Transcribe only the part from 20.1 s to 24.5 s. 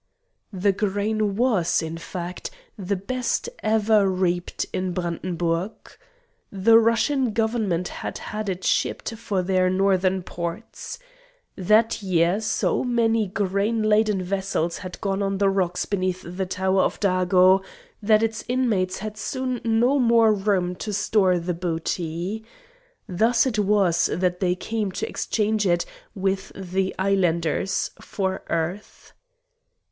room to store the booty. Thus it was that